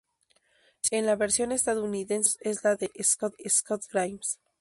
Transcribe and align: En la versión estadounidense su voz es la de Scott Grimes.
En 0.89 1.05
la 1.05 1.15
versión 1.15 1.51
estadounidense 1.51 2.31
su 2.31 2.37
voz 2.39 2.47
es 2.57 2.63
la 2.63 2.75
de 2.75 2.91
Scott 3.47 3.83
Grimes. 3.91 4.39